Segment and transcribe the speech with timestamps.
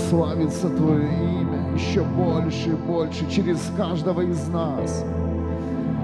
[0.10, 5.06] Да прославится Твое имя еще больше и больше через каждого из нас.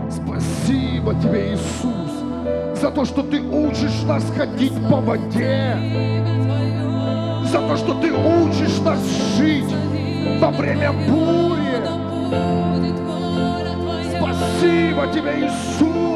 [0.10, 5.76] Спасибо Тебе, Иисус, за то, что Ты учишь нас ходить по воде,
[7.46, 9.00] за то, что Ты учишь нас
[9.38, 9.74] жить
[10.40, 11.82] во время бури.
[14.18, 16.15] Спасибо Тебе, Иисус.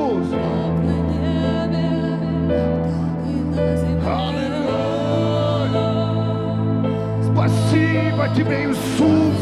[8.19, 9.37] Спасибо Тебе, Иисус,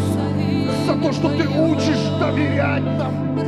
[0.86, 3.40] за то, что Ты учишь доверять нам.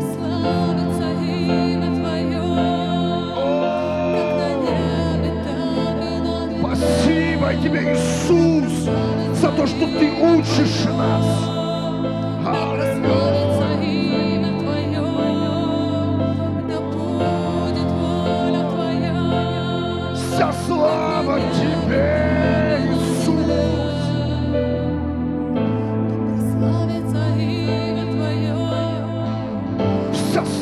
[6.59, 8.89] Спасибо Тебе, Иисус,
[9.39, 11.58] за то, что Ты учишь нас.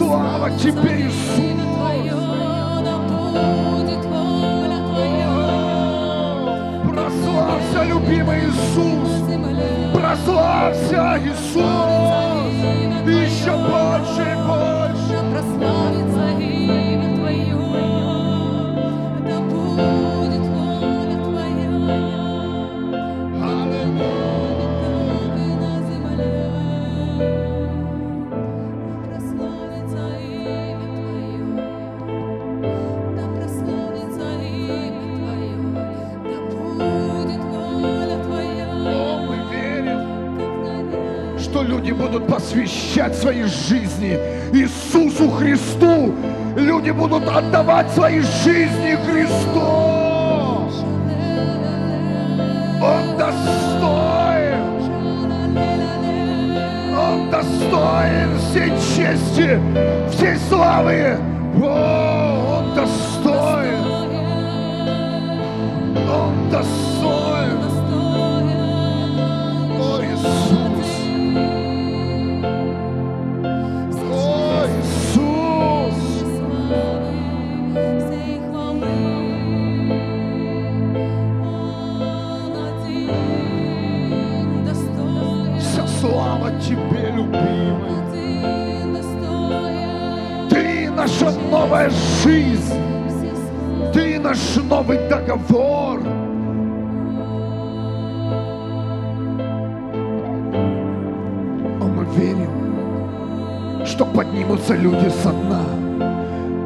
[0.07, 1.41] Слава Тебе, Иисус.
[6.89, 9.09] Прославься, любимый Иисус.
[9.93, 11.96] Прославься, Иисус.
[42.67, 44.19] Посвящать свои жизни
[44.53, 46.13] Иисусу Христу.
[46.55, 49.61] Люди будут отдавать свои жизни Христу.
[52.81, 54.57] Он достоин.
[56.97, 59.59] Он достоин всей чести,
[60.11, 61.17] всей славы.
[61.63, 62.16] О,
[91.49, 91.89] новая
[92.23, 92.73] жизнь.
[93.93, 94.37] Ты наш
[94.69, 95.99] новый договор.
[101.79, 105.63] О, мы верим, что поднимутся люди со дна,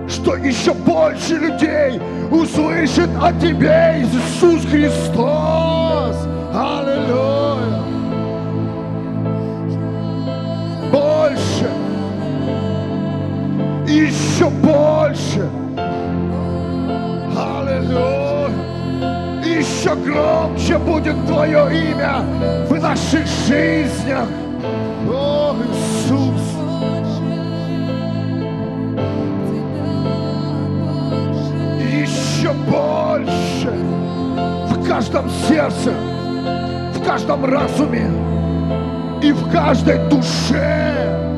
[0.09, 5.80] что еще больше людей услышит о Тебе, Иисус Христос.
[14.41, 15.47] Еще больше.
[17.37, 18.49] Аллилуйя.
[19.43, 22.21] Еще громче будет Твое имя
[22.67, 24.27] в наших жизнях.
[25.07, 26.41] О, Иисус.
[31.79, 33.69] Еще больше
[34.71, 35.93] в каждом сердце,
[36.95, 38.09] в каждом разуме
[39.21, 41.30] и в каждой душе.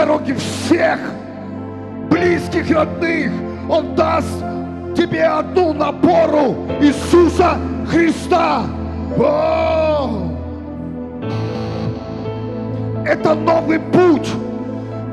[0.00, 0.98] Дороги всех
[2.10, 3.30] близких, родных.
[3.68, 4.42] Он даст
[4.96, 8.62] тебе одну напору Иисуса Христа.
[9.18, 10.22] О!
[13.04, 14.30] Это новый путь,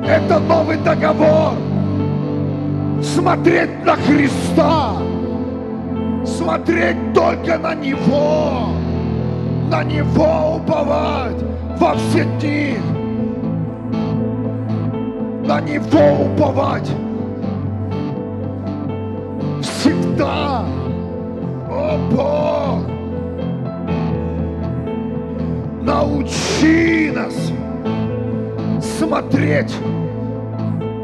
[0.08, 1.54] это новый договор.
[3.04, 4.94] Смотреть на Христа,
[6.26, 8.70] смотреть только на Него,
[9.70, 11.44] на Него уповать
[11.78, 12.78] во все дни,
[15.48, 16.92] на Него уповать
[19.62, 20.66] всегда.
[21.70, 22.84] О Бог,
[25.82, 27.34] научи нас
[29.00, 29.74] смотреть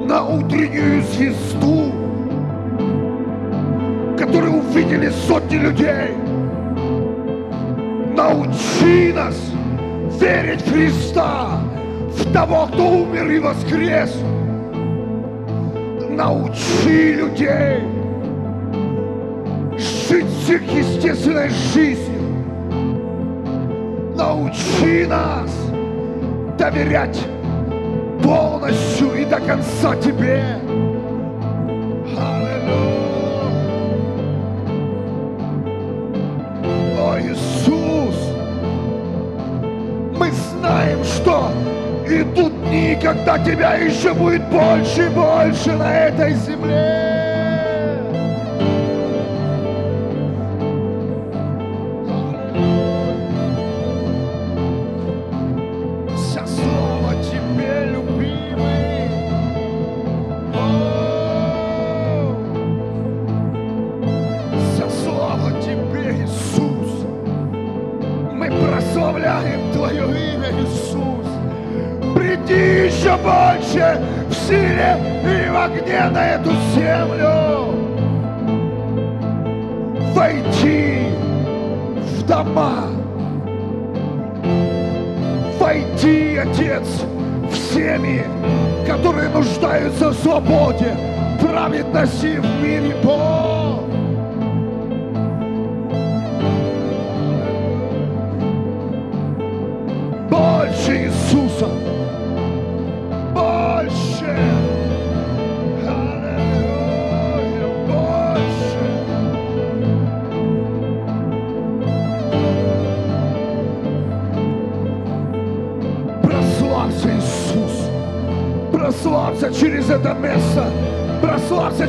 [0.05, 1.93] на утреннюю звезду,
[4.17, 6.17] которую увидели сотни людей.
[8.13, 9.37] Научи нас
[10.19, 11.61] верить в Христа,
[12.09, 14.13] в того, кто умер и воскрес.
[16.15, 17.79] Научи людей
[19.79, 22.21] жить сверхъестественной жизнью.
[24.15, 25.49] Научи нас
[26.55, 27.19] доверять
[28.21, 30.43] полностью и до конца Тебе.
[32.15, 32.93] Аллилуйя.
[36.99, 38.15] О, Иисус,
[40.19, 41.49] мы знаем, что
[42.21, 47.12] идут дни, когда Тебя еще будет больше и больше на этой земле.
[75.63, 77.73] В огне на эту землю.
[80.13, 81.07] Войди
[81.95, 82.87] в дома.
[85.59, 86.87] Войди, Отец,
[87.49, 88.25] в семьи,
[88.85, 90.95] которые нуждаются в свободе,
[91.39, 93.52] праведности в мире Бог.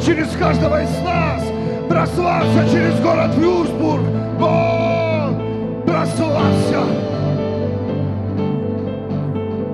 [0.05, 1.43] Через каждого из нас.
[1.89, 4.03] Прославься через город Вюрсбург.
[4.39, 5.31] Бог,
[5.87, 6.83] прославься.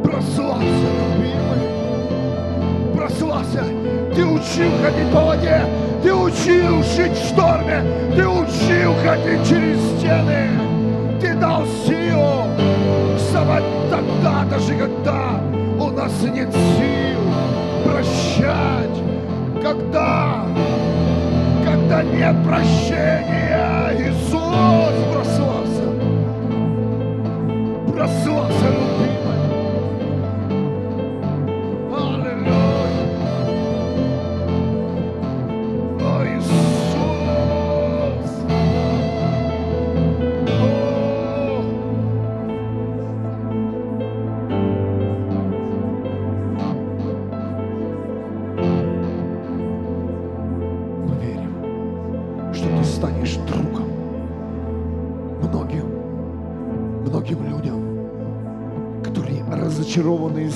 [0.04, 1.60] Прославься, любимый.
[2.96, 3.64] Прославься.
[4.14, 5.62] Ты учил ходить по воде.
[6.02, 7.82] Ты учил жить в шторме.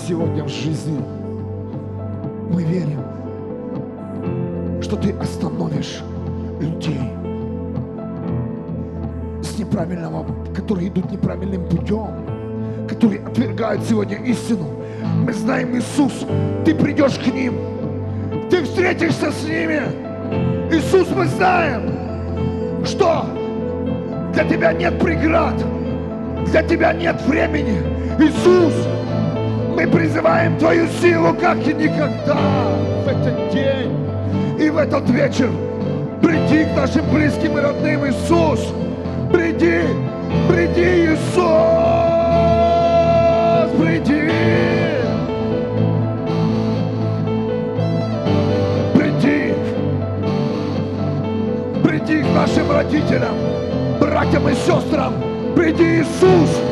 [0.07, 1.01] Сегодня в жизни.
[2.51, 3.01] Мы верим,
[4.83, 6.03] что ты остановишь
[6.61, 7.11] людей
[9.43, 12.09] с неправильного, которые идут неправильным путем,
[12.87, 14.67] которые отвергают сегодня истину.
[15.25, 16.27] Мы знаем, Иисус,
[16.65, 17.55] ты придешь к ним,
[18.51, 19.83] ты встретишься с ними.
[20.71, 23.25] Иисус, мы знаем, что
[24.35, 25.55] для тебя нет преград,
[26.51, 27.81] для тебя нет времени.
[28.19, 28.75] Иисус,
[29.75, 32.37] мы призываем Твою силу, как и никогда
[33.05, 33.93] в этот день
[34.59, 35.51] и в этот вечер.
[36.23, 38.73] Приди к нашим близким и родным, Иисус.
[39.33, 39.81] Приди,
[40.49, 41.35] приди, Иисус,
[43.81, 44.31] приди.
[48.95, 49.55] Приди,
[51.83, 53.35] приди к нашим родителям,
[54.01, 55.15] братьям и сестрам.
[55.57, 56.64] Приди, Иисус,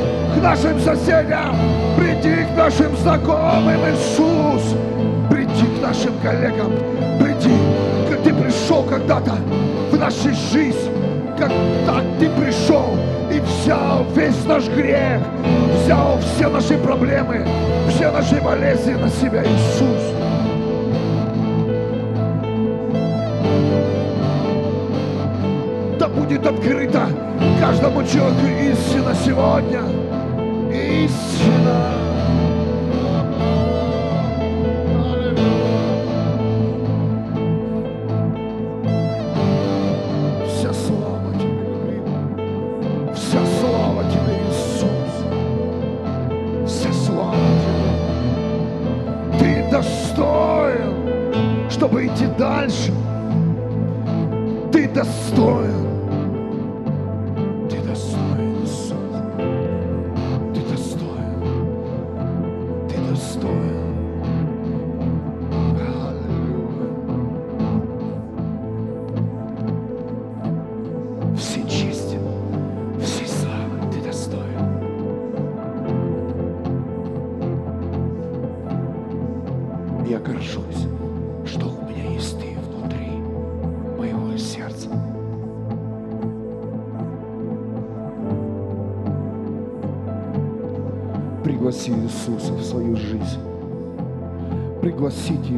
[0.42, 1.56] нашим соседям.
[1.96, 4.74] Приди к нашим знакомым, Иисус.
[5.30, 6.72] Приди к нашим коллегам.
[7.20, 7.54] Приди,
[8.10, 9.36] как ты пришел когда-то
[9.92, 10.90] в нашей жизнь,
[11.38, 11.50] как
[11.86, 12.98] так ты пришел
[13.30, 15.20] и взял весь наш грех,
[15.76, 17.46] взял все наши проблемы,
[17.88, 20.02] все наши болезни на себя, Иисус.
[25.98, 27.06] Да будет открыта
[27.60, 30.01] каждому человеку истина сегодня.
[30.92, 31.22] Истина.
[31.64, 32.01] Вся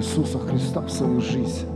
[0.05, 1.74] Иисуса Христа в свою жизнь.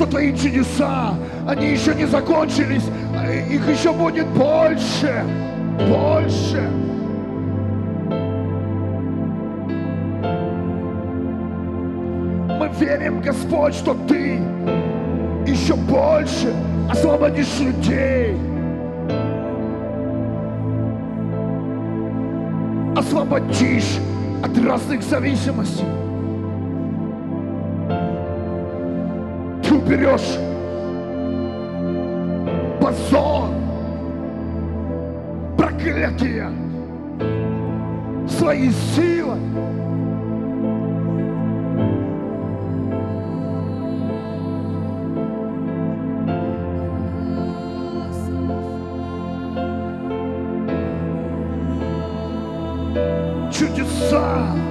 [0.00, 1.12] Что Твои чудеса,
[1.46, 5.22] они еще не закончились, а их еще будет больше,
[5.90, 6.70] больше.
[12.58, 14.40] Мы верим, Господь, что Ты
[15.46, 16.54] еще больше
[16.90, 18.38] освободишь людей.
[22.96, 23.98] Освободишь
[24.42, 25.84] от разных зависимостей.
[29.90, 30.38] Ты уберешь
[32.80, 33.48] позор,
[35.58, 36.48] проклятие
[38.94, 39.40] силой.
[53.50, 54.69] Чудеса, чудеса.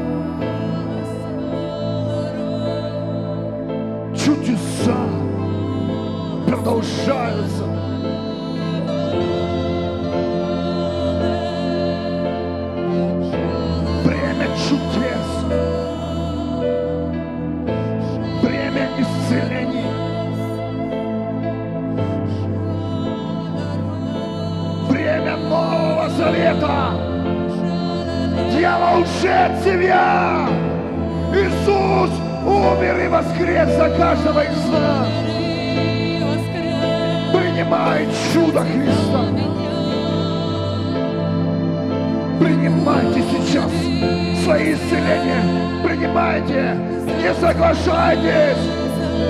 [47.59, 48.57] Соглашайтесь.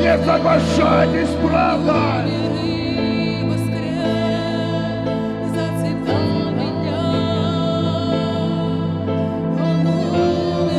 [0.02, 2.24] Не соглашайтесь, правда.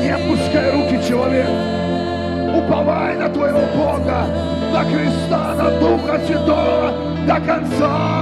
[0.01, 1.49] Не опускай руки, человек.
[2.57, 4.27] Уповай на твоего Бога,
[4.73, 6.93] на Христа, на Духа Святого
[7.27, 8.20] до конца.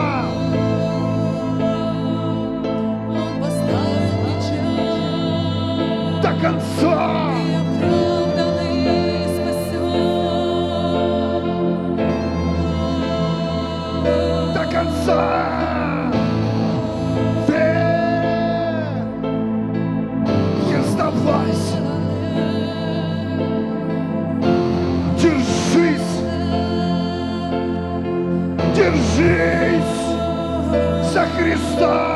[31.79, 32.08] Христа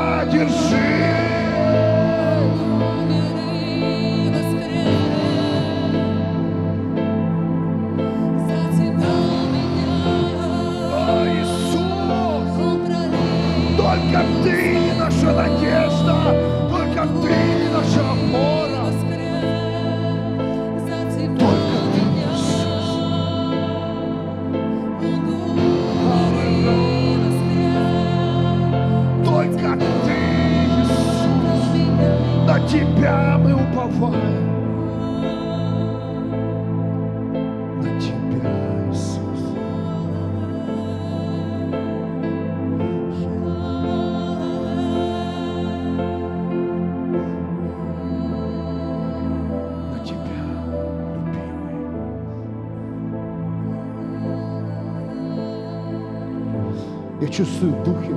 [57.33, 58.12] чувствую в духе,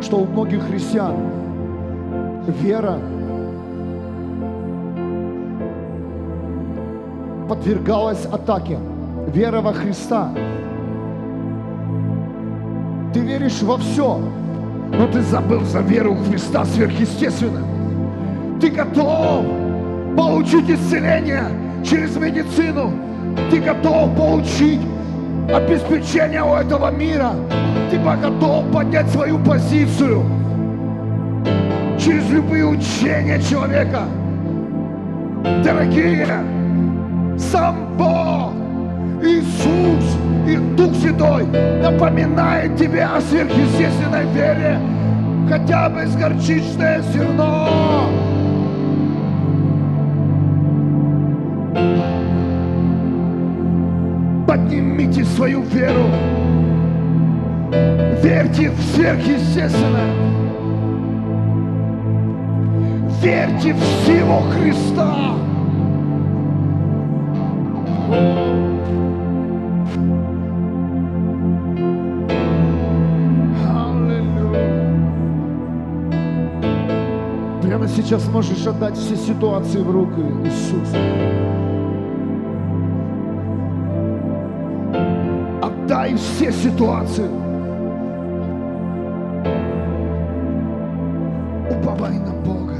[0.00, 1.16] что у многих христиан
[2.46, 2.98] вера
[7.48, 8.78] подвергалась атаке.
[9.28, 10.30] Вера во Христа.
[13.12, 14.20] Ты веришь во все,
[14.92, 17.60] но ты забыл за веру в Христа сверхъестественно.
[18.60, 19.44] Ты готов
[20.16, 21.44] получить исцеление
[21.84, 22.92] через медицину.
[23.50, 24.80] Ты готов получить
[25.52, 27.32] обеспечение у этого мира.
[27.90, 30.24] Ты готов поднять свою позицию
[31.98, 34.02] через любые учения человека.
[35.64, 36.26] Дорогие,
[37.38, 38.52] сам Бог,
[39.22, 40.16] Иисус
[40.48, 41.46] и Дух Святой
[41.82, 44.78] напоминает тебе о сверхъестественной вере,
[45.48, 48.25] хотя бы с горчичное зерно.
[54.56, 56.06] Поднимите свою веру.
[58.22, 60.14] Верьте в сверхъестественное.
[63.22, 65.34] Верьте в силу Христа.
[77.60, 80.96] Прямо сейчас можешь отдать все ситуации в руки Иисуса.
[85.86, 87.28] Отдай все ситуации.
[91.70, 92.74] Уповай на Бога.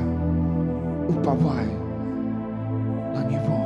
[1.09, 1.67] Уповай
[3.15, 3.59] на Него.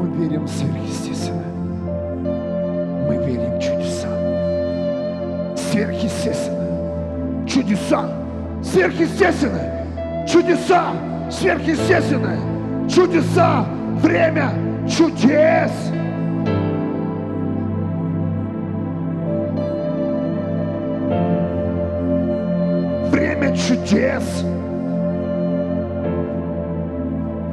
[0.00, 1.54] Мы верим в сверхъестественное.
[3.06, 4.08] Мы верим в чудеса.
[5.54, 7.46] Сверхъестественное.
[7.46, 8.10] Чудеса.
[8.64, 10.26] Сверхъестественное.
[10.26, 10.86] Чудеса.
[11.30, 12.49] Сверхъестественное.
[12.92, 13.64] Чудеса.
[14.02, 14.52] Время
[14.88, 15.70] чудес.
[23.12, 24.44] Время чудес.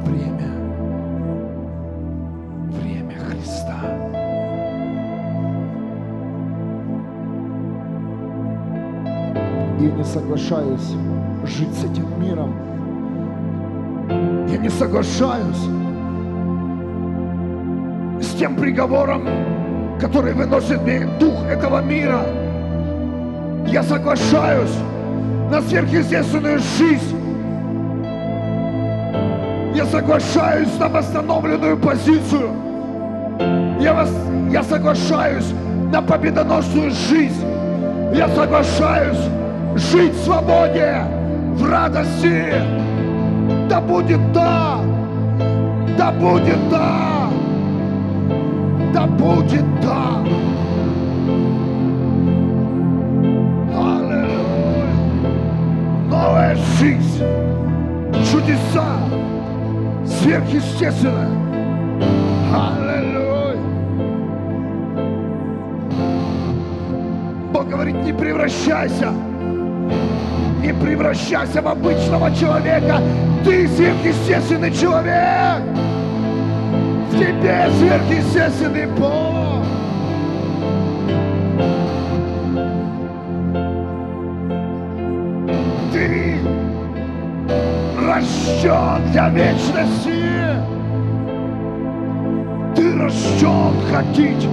[0.04, 0.50] Время.
[2.72, 3.78] Время Христа.
[9.78, 10.96] Я не соглашаюсь
[11.44, 12.77] жить с этим миром.
[14.58, 15.68] Я не соглашаюсь
[18.38, 19.26] тем приговором,
[20.00, 22.22] который выносит мне дух этого мира.
[23.66, 24.74] Я соглашаюсь
[25.50, 27.16] на сверхъестественную жизнь.
[29.74, 32.50] Я соглашаюсь на восстановленную позицию.
[33.80, 34.10] Я, вас,
[34.50, 35.52] я соглашаюсь
[35.92, 37.46] на победоносную жизнь.
[38.14, 39.18] Я соглашаюсь
[39.76, 41.02] жить в свободе,
[41.54, 42.77] в радости.
[43.68, 44.80] Да будет так!
[45.98, 47.30] Да будет так!
[48.94, 50.26] Да будет так!
[53.76, 54.88] Аллилуйя!
[56.08, 57.22] Новая жизнь!
[58.32, 58.86] Чудеса!
[60.06, 61.28] Сверхъестественное!
[62.50, 63.56] Аллилуйя!
[67.52, 69.12] Бог говорит, не превращайся!
[70.62, 72.98] Не превращайся в обычного человека!
[73.44, 75.62] Ты сверхъестественный человек!
[77.10, 79.64] В тебе сверхъестественный Бог!
[85.92, 86.36] Ты
[88.04, 90.24] рожден для вечности!
[92.74, 94.48] Ты рожден ходить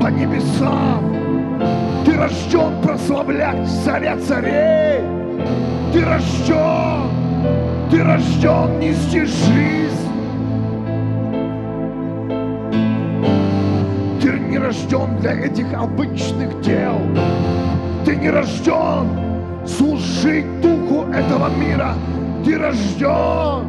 [0.00, 1.14] по небесам!
[2.04, 5.00] Ты рожден прославлять царя царей!
[5.92, 7.21] Ты рожден!
[7.92, 10.08] Ты рожден нести жизнь!
[14.18, 16.94] Ты не рожден для этих обычных дел!
[18.06, 19.10] Ты не рожден
[19.66, 21.92] служить духу этого мира!
[22.42, 23.68] Ты рожден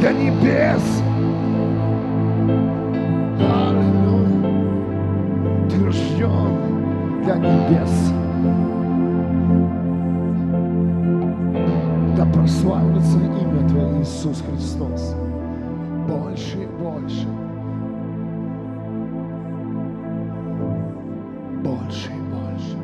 [0.00, 1.02] для небес!
[3.40, 4.60] Аллилуйя!
[5.70, 8.25] Ты рожден для небес.
[12.46, 15.16] Прославится имя Твое, Иисус Христос.
[16.06, 17.26] Больше и больше.
[21.64, 22.78] Больше и больше.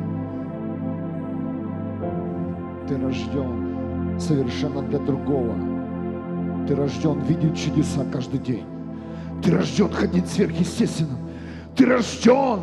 [2.89, 5.55] Ты рожден совершенно для другого.
[6.67, 8.65] Ты рожден видеть чудеса каждый день.
[9.41, 11.19] Ты рожден ходить сверхъестественным.
[11.77, 12.59] Ты рожден,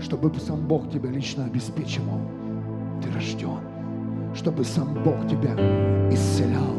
[0.00, 2.20] чтобы сам Бог тебя лично обеспечивал.
[3.02, 3.58] Ты рожден,
[4.36, 5.54] чтобы сам Бог тебя
[6.12, 6.76] исцелял.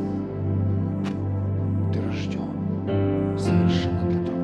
[1.91, 2.41] Ты рожден
[3.37, 4.37] совершенно для другого.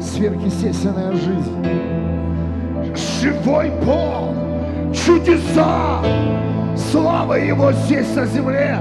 [0.00, 1.65] Сверхъестественная жизнь.
[5.56, 6.02] Чудеса,
[6.76, 8.78] слава Его здесь на земле.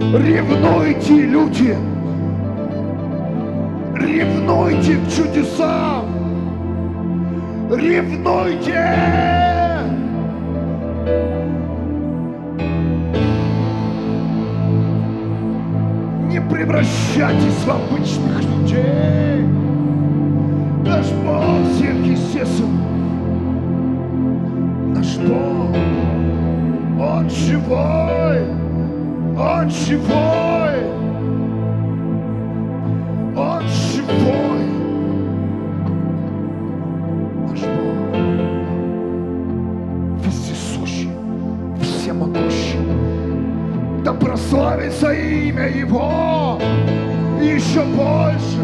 [0.00, 1.76] Ревнуйте, люди,
[3.94, 6.04] ревнуйте к чудесам,
[7.70, 8.94] ревнуйте.
[16.28, 19.44] Не превращайтесь в обычных людей.
[20.84, 21.44] Наш Бог
[21.76, 22.78] сверхъестественный.
[24.94, 25.57] Наш Бог,
[27.00, 28.42] Он живой,
[29.38, 30.82] Он живой,
[33.36, 34.64] Он живой.
[37.46, 38.16] Наш Бог
[40.24, 41.10] вездесущий,
[41.80, 42.80] всемогущий.
[44.04, 46.58] Да прославится имя Его
[47.40, 48.58] еще больше.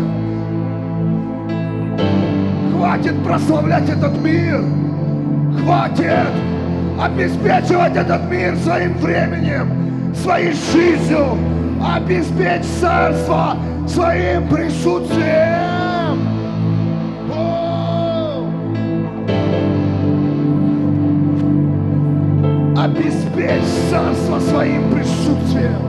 [2.72, 4.60] Хватит прославлять этот мир.
[5.62, 6.53] Хватит
[7.00, 11.36] обеспечивать этот мир своим временем, своей жизнью.
[11.82, 15.74] Обеспечь царство своим присутствием.
[22.78, 25.83] Обеспечь царство своим присутствием.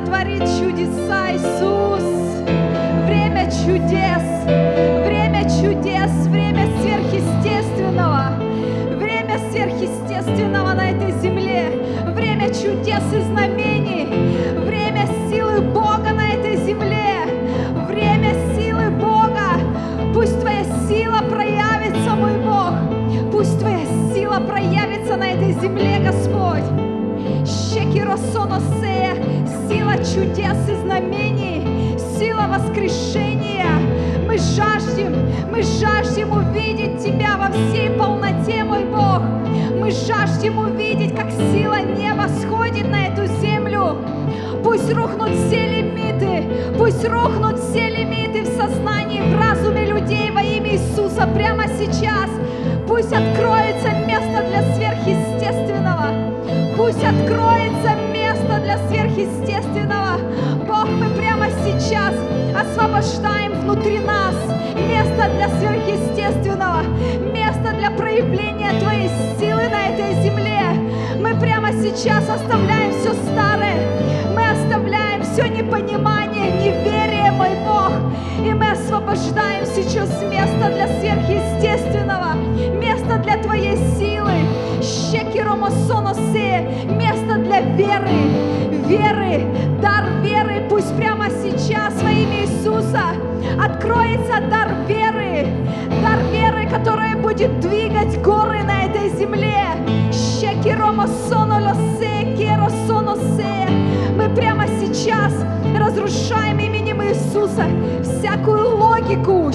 [0.00, 0.53] Творит
[30.14, 33.66] чудес и знамений, сила воскрешения.
[34.26, 35.12] Мы жаждем,
[35.50, 39.22] мы жаждем увидеть Тебя во всей полноте, мой Бог.
[39.76, 43.96] Мы жаждем увидеть, как сила неба сходит на эту землю.
[44.62, 46.44] Пусть рухнут все лимиты,
[46.78, 52.30] пусть рухнут все лимиты в сознании, в разуме людей во имя Иисуса прямо сейчас.
[52.86, 56.34] Пусть откроется место для сверхъестественного.
[56.76, 59.83] Пусть откроется место для сверхъестественного.
[62.94, 64.34] Освобождаем внутри нас
[64.76, 66.82] место для сверхъестественного,
[67.32, 70.62] место для проявления Твоей силы на этой земле.
[71.18, 77.92] Мы прямо сейчас оставляем все старое, мы оставляем все непонимание, неверие, мой Бог,
[78.44, 82.34] и мы освобождаем сейчас место для сверхъестественного,
[82.80, 84.04] место для Твоей силы.
[86.86, 88.10] Место для веры,
[88.86, 89.46] веры,
[89.80, 91.93] дар веры, пусть прямо сейчас
[94.14, 95.46] откроется дар веры,
[96.02, 99.58] дар веры, которая будет двигать горы на этой земле.
[104.16, 105.32] Мы прямо сейчас
[105.76, 107.66] разрушаем именем Иисуса
[108.02, 109.50] всякую логику.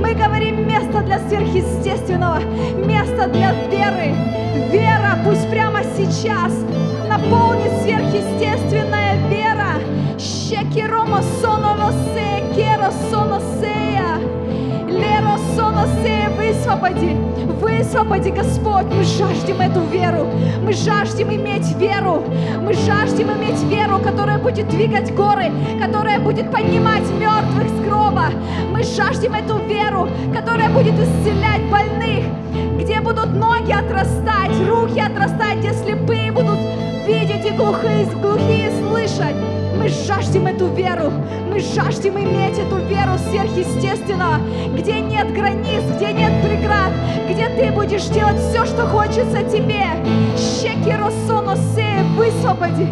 [0.00, 2.40] Мы говорим место для сверхъестественного,
[2.86, 4.14] место для веры.
[4.70, 6.52] Вера пусть прямо сейчас
[7.08, 9.80] наполнит сверхъестественная вера.
[10.18, 11.55] Щекиромосонолосе, керосоносея.
[14.88, 17.16] Леросоносея, высвободи,
[17.60, 18.86] высвободи, Господь.
[18.86, 20.28] Мы жаждем эту веру,
[20.62, 22.22] мы жаждем иметь веру,
[22.60, 25.50] мы жаждем иметь веру, которая будет двигать горы,
[25.82, 28.26] которая будет поднимать мертвых с гроба.
[28.70, 32.24] Мы жаждем эту веру, которая будет исцелять больных,
[32.78, 36.60] где будут ноги отрастать, руки отрастать, где слепые будут
[37.04, 39.55] видеть и глухие, глухие слышать.
[39.78, 41.12] Мы жаждем эту веру,
[41.50, 44.38] мы жаждем иметь эту веру сверхъестественного,
[44.76, 46.92] где нет границ, где нет преград,
[47.28, 49.84] где ты будешь делать все, что хочется тебе.
[50.36, 52.88] Щекиросоносе, высвободи,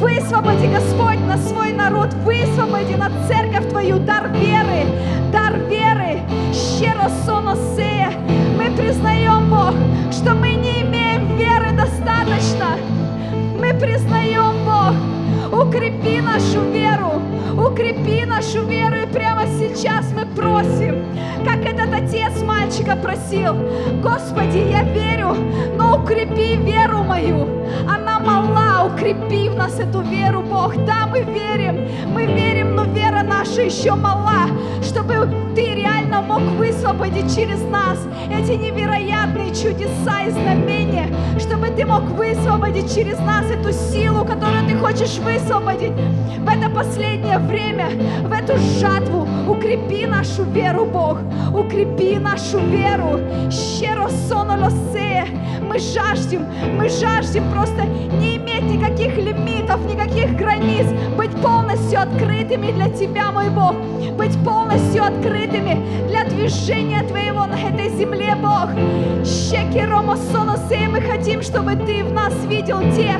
[0.00, 4.86] высвободи, Господь, на свой народ, высвободи на церковь Твою дар веры,
[5.30, 6.20] дар веры.
[6.52, 8.08] Щеросоносе,
[8.56, 9.74] мы признаем, Бог,
[10.10, 12.78] что мы не имеем веры достаточно.
[13.60, 15.11] Мы признаем, Бог,
[15.52, 17.22] укрепи нашу веру,
[17.56, 18.96] укрепи нашу веру.
[19.02, 21.04] И прямо сейчас мы просим,
[21.44, 23.54] как этот отец мальчика просил,
[24.02, 25.36] Господи, я верю,
[25.76, 27.46] но укрепи веру мою.
[27.88, 30.74] Она мала, укрепи в нас эту веру, Бог.
[30.86, 34.46] Да, мы верим, мы верим, но вера наша еще мала,
[34.82, 37.98] чтобы Ты реально мог высвободить через нас
[38.30, 44.76] эти невероятные чудеса и знамения, чтобы Ты мог высвободить через нас эту силу, которую Ты
[44.76, 45.92] хочешь высвободить
[46.38, 47.90] в это последнее время,
[48.24, 49.28] в эту жатву.
[49.46, 51.18] Укрепи нашу веру, Бог,
[51.52, 53.20] укрепи нашу веру.
[53.50, 54.52] Щеро соно.
[55.72, 56.44] Мы жаждем,
[56.76, 57.84] мы жаждем просто
[58.20, 60.84] не иметь никаких лимитов, никаких границ,
[61.16, 63.74] быть полностью открытыми для Тебя, мой Бог,
[64.18, 68.70] быть полностью открытыми для движения Твоего на этой земле, Бог.
[69.24, 73.16] Щеки Рома Соносе, мы хотим, чтобы Ты в нас видел тех,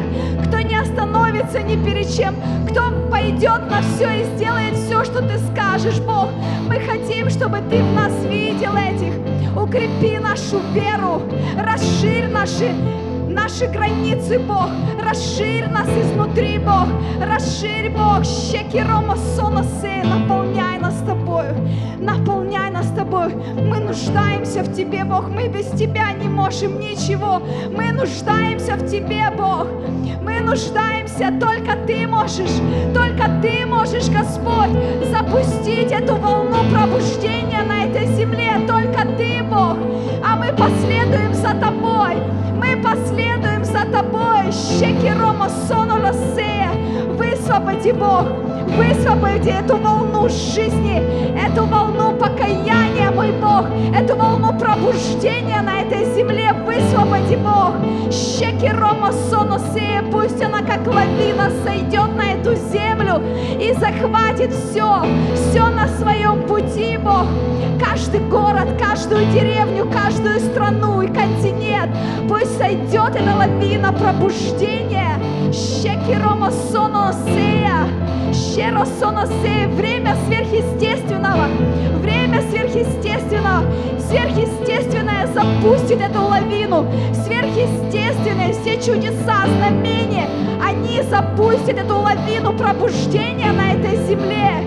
[0.47, 2.37] кто не остановится ни перед чем,
[2.71, 6.29] кто пойдет на все и сделает все, что Ты скажешь, Бог.
[6.69, 9.15] Мы хотим, чтобы Ты в нас видел этих.
[9.57, 11.23] Укрепи нашу веру,
[11.59, 12.73] расширь наши
[13.33, 14.69] наши границы, Бог.
[15.03, 16.89] Расширь нас изнутри, Бог.
[17.21, 18.25] Расширь, Бог.
[18.25, 20.05] Щеки Рома Соносе.
[20.05, 21.55] Наполняй нас Тобою.
[21.99, 23.33] Наполняй нас Тобою.
[23.57, 25.29] Мы нуждаемся в Тебе, Бог.
[25.29, 27.43] Мы без Тебя не можем ничего.
[27.77, 29.67] Мы нуждаемся в Тебе, Бог.
[30.23, 31.33] Мы нуждаемся.
[31.41, 32.61] Только Ты можешь.
[32.95, 34.71] Только Ты можешь, Господь,
[35.11, 38.61] запустить эту волну пробуждения на этой земле.
[38.67, 39.92] Только Ты, Бог.
[40.57, 42.17] Последуем за Тобой.
[42.57, 44.53] Мы последуем за Тобой.
[44.53, 46.71] Щеки Рома Соно Лосея.
[47.17, 48.27] Высвободи, Бог.
[48.77, 51.03] Высвободи эту волну жизни,
[51.39, 52.02] эту волну
[52.33, 56.53] покаяния, мой Бог, эту волну пробуждения на этой земле.
[56.65, 57.75] Высвободи, Бог.
[58.11, 60.03] Щеки Рома Соно Сея.
[60.11, 63.23] Пусть она как лавина сойдет на эту землю
[63.61, 67.27] и захватит все, все на своем пути, Бог.
[67.81, 71.91] Каждый город, каждую деревню, каждую страну и континент.
[72.29, 75.19] Пусть сойдет эта лавина пробуждения.
[75.53, 77.13] Щеки Рома Соно
[78.55, 81.47] Время сверхъестественного.
[82.03, 83.65] Время сверхъестественного.
[83.99, 86.87] Сверхъестественное запустит эту лавину.
[87.25, 90.29] Сверхъестественные все чудеса, знамения.
[90.63, 94.63] Они запустят эту лавину пробуждения на этой земле.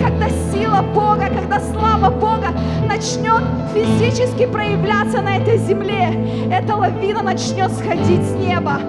[0.00, 2.48] Когда сила Бога, когда слава Бога
[2.88, 3.42] начнет
[3.74, 8.80] физически проявляться на этой земле, эта лавина начнет сходить с неба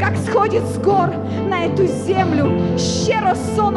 [0.00, 1.10] как сходит с гор
[1.48, 2.50] на эту землю.
[2.78, 3.70] Щеро соно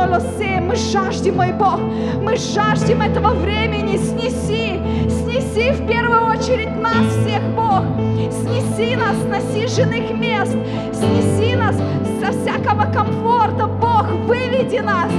[0.74, 1.80] мы жаждем, мой Бог,
[2.22, 3.98] мы жаждем этого времени.
[3.98, 7.84] Снеси, снеси в первую очередь нас всех, Бог.
[8.32, 10.56] Снеси нас с насиженных мест,
[10.94, 11.76] снеси нас
[12.20, 14.08] со всякого комфорта, Бог.
[14.26, 15.12] Выведи нас,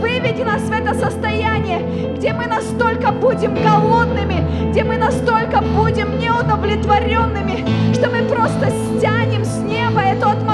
[0.00, 7.92] выведи нас в это состояние, где мы настолько будем голодными, где мы настолько будем неудовлетворенными,
[7.94, 10.45] что мы просто стянем с неба эту атмосферу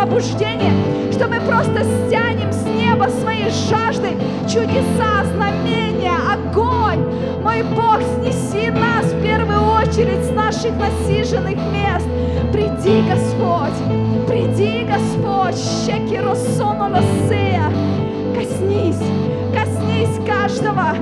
[0.00, 0.72] пробуждения,
[1.12, 4.16] что мы просто стянем с неба своей жаждой
[4.48, 7.04] чудеса, знамения, огонь.
[7.42, 12.06] Мой Бог, снеси нас в первую очередь с наших насиженных мест.
[12.50, 13.76] Приди, Господь,
[14.26, 17.70] приди, Господь, щеки Росоно Лосея.
[18.34, 19.04] Коснись,
[19.54, 20.94] коснись каждого.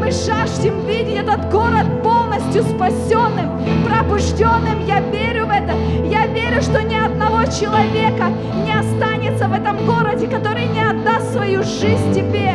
[0.00, 4.84] Мы жаждем видеть этот город полностью спасенным, пробужденным.
[4.86, 5.72] Я верю в это.
[6.04, 6.96] Я верю, что ни
[7.40, 8.28] одного человека
[8.64, 12.54] не останется в этом городе, который не отдаст свою жизнь тебе,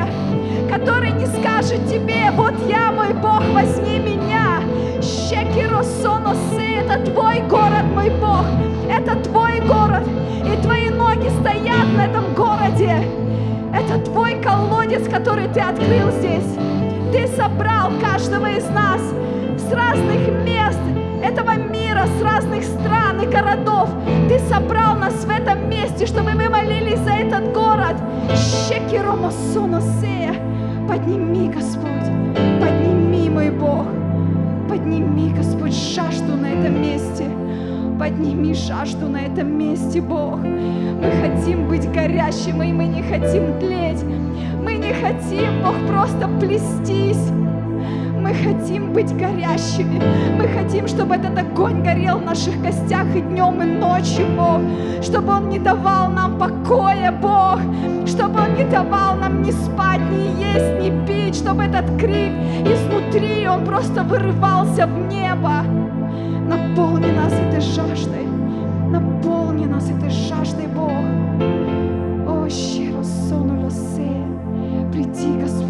[0.71, 4.61] который не скажет тебе, вот я, мой Бог, возьми меня.
[5.01, 8.45] Щеки Росоносы, это твой город, мой Бог,
[8.89, 10.07] это твой город,
[10.45, 13.03] и твои ноги стоят на этом городе.
[13.73, 16.55] Это твой колодец, который ты открыл здесь.
[17.11, 19.01] Ты собрал каждого из нас
[19.57, 20.79] с разных мест
[21.26, 23.89] этого мира, с разных стран и городов.
[24.30, 27.95] Ты собрал нас в этом месте, чтобы мы молились за этот город.
[30.88, 32.09] Подними, Господь,
[32.61, 33.86] подними, мой Бог.
[34.69, 37.26] Подними, Господь, жажду на этом месте.
[37.99, 40.38] Подними жажду на этом месте, Бог.
[40.38, 44.03] Мы хотим быть горящими, и мы не хотим тлеть.
[44.63, 47.32] Мы не хотим, Бог, просто плестись.
[48.26, 50.01] Мы хотим быть горящими.
[50.36, 54.61] Мы хотим, чтобы этот огонь горел в наших костях и днем, и ночью, Бог.
[55.03, 57.59] Чтобы он не давал нам покоя, Бог.
[58.07, 61.36] Чтобы он не давал нам ни спать, ни есть, ни пить.
[61.36, 62.34] Чтобы этот крик
[62.65, 65.61] изнутри, он просто вырывался в небо.
[66.49, 68.26] Наполни нас этой жаждой.
[68.89, 70.89] Наполни нас этой жаждой, Бог.
[72.28, 73.69] О, щиро сону.
[74.91, 75.64] Приди, Господь.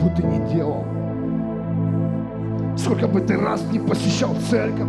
[0.00, 0.84] Бы ты ни делал,
[2.76, 4.88] сколько бы ты раз не посещал церковь,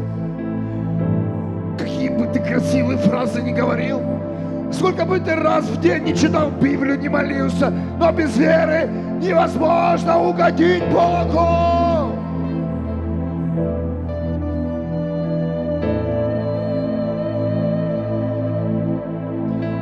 [1.77, 3.99] какие бы ты красивые фразы не говорил,
[4.71, 8.89] сколько бы ты раз в день не читал Библию, не молился, но без веры
[9.21, 11.47] невозможно угодить Богу.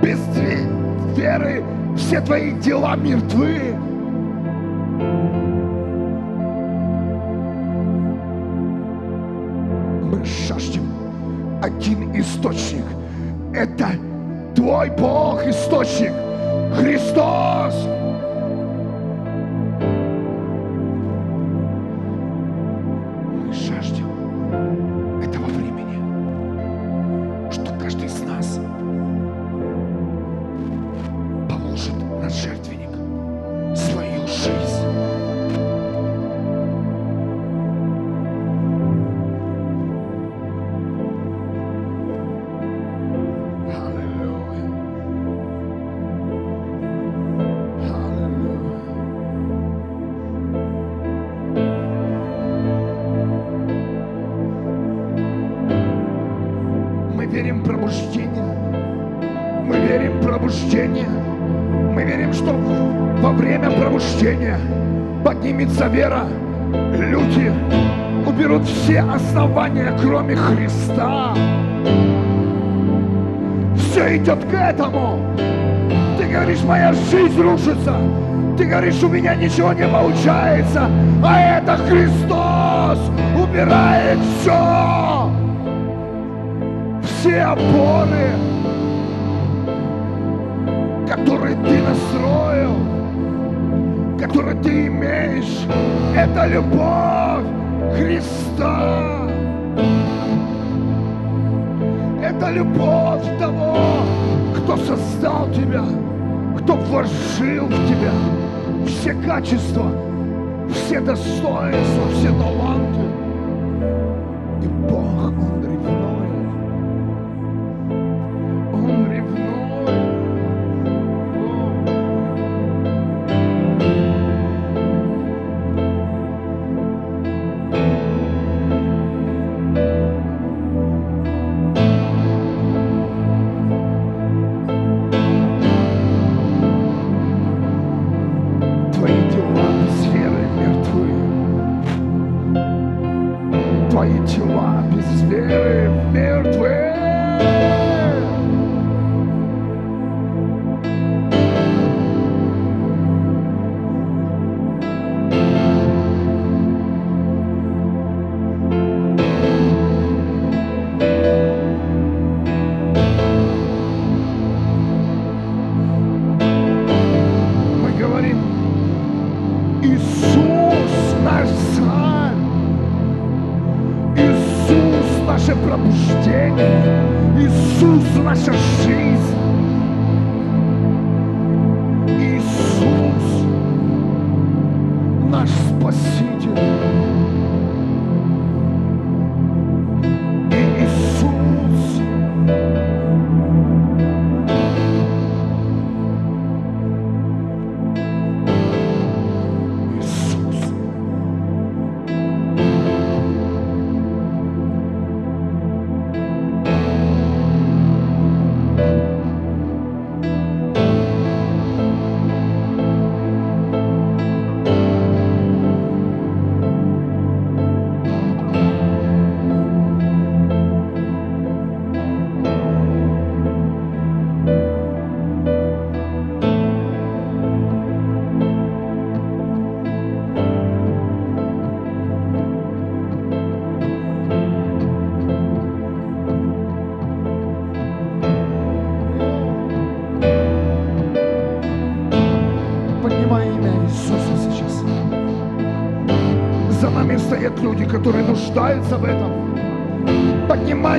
[0.02, 1.64] Без ве- веры
[1.96, 3.76] все твои дела мертвы.
[13.60, 13.90] Это
[14.56, 16.14] твой Бог источник.
[16.78, 17.99] Христос.
[79.02, 80.90] У меня ничего не получается.
[81.24, 83.00] А это Христос
[83.42, 85.32] убирает все.
[87.02, 88.32] Все опоры,
[91.08, 92.76] которые ты настроил,
[94.20, 95.66] которые ты имеешь,
[96.16, 97.46] это любовь
[97.96, 99.30] Христа.
[102.22, 103.78] Это любовь того,
[104.58, 105.84] кто создал тебя,
[106.58, 108.12] кто вложил в тебя
[108.90, 109.92] все качества,
[110.74, 113.02] все достоинства, все таланты.
[114.64, 115.99] И Бог, Он ревнует.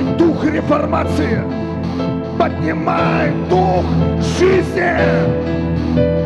[0.01, 1.43] Поднимай дух реформации.
[2.39, 3.85] Поднимай дух
[4.39, 4.97] жизни.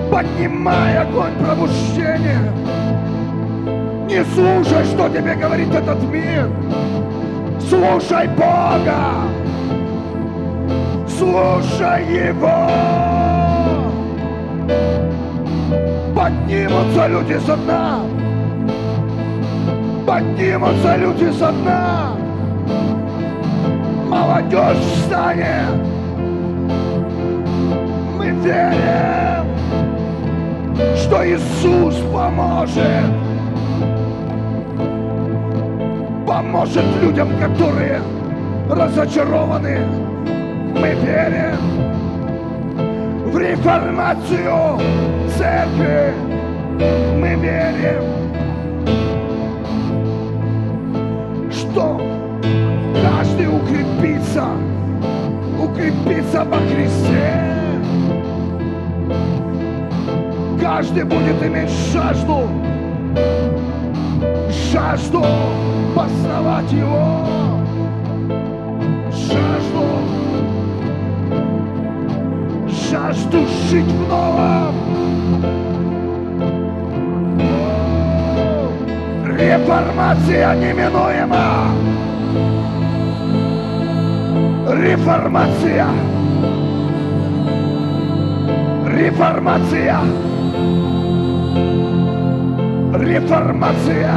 [0.09, 2.53] Поднимай огонь пробуждения.
[4.07, 6.49] Не слушай, что тебе говорит этот мир.
[7.67, 9.26] Слушай Бога!
[11.07, 12.69] Слушай Его!
[16.15, 17.99] Поднимутся люди со дна!
[20.05, 22.14] Поднимутся люди со дна!
[24.45, 25.75] Молодежь встанет!
[28.15, 29.45] Мы верим,
[30.95, 33.11] что Иисус поможет!
[36.27, 38.01] Поможет людям, которые
[38.69, 39.79] разочарованы!
[40.79, 41.57] Мы верим
[43.31, 44.79] в реформацию
[45.35, 46.13] церкви.
[47.17, 48.03] Мы верим,
[51.51, 51.99] что
[53.01, 53.47] каждый
[54.36, 54.47] укрепится,
[55.61, 57.33] укрепится во Христе.
[60.61, 62.49] Каждый будет иметь жажду,
[64.71, 65.23] жажду
[65.95, 67.27] познавать Его,
[69.11, 69.86] жажду
[72.89, 74.75] жажду жить в новом.
[79.38, 82.14] Реформация неминуема.
[84.68, 85.88] Реформация.
[88.88, 89.99] Реформация.
[92.97, 94.16] Реформация.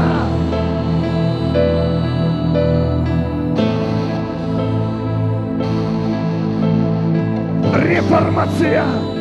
[7.75, 9.18] Реформация.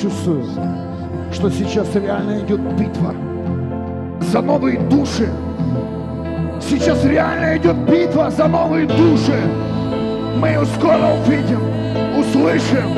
[0.00, 0.44] Чувствую,
[1.32, 3.14] что сейчас реально идет битва.
[4.20, 5.28] за новые души.
[6.60, 9.40] Сейчас реально идет битва за новые души.
[10.36, 11.60] Мы ее скоро увидим,
[12.18, 12.92] услышим.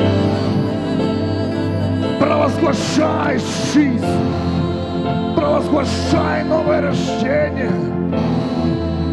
[2.19, 3.39] Провозглашай
[3.73, 4.05] жизнь.
[5.35, 7.71] Провозглашай новое рождение.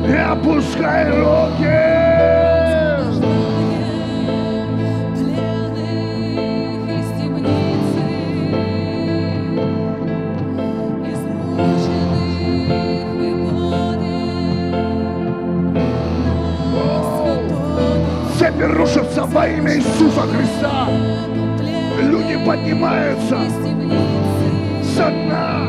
[0.09, 2.08] И опускай руки.
[18.59, 20.89] Цепи рушатся во имя Иисуса Христа.
[22.03, 23.39] Люди поднимаются
[24.97, 25.61] со дна.